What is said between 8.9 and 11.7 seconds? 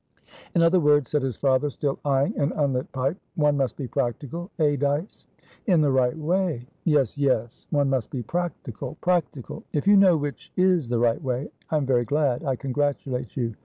practical. If you know which is the right way,